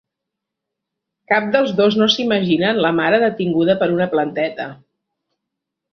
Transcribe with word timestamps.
Cap 1.33 1.51
dels 1.57 1.75
dos 1.81 1.99
no 2.01 2.09
s'imaginen 2.15 2.81
la 2.87 2.93
mare 3.03 3.23
detinguda 3.27 3.79
per 3.83 3.93
una 3.99 4.09
planteta. 4.15 4.71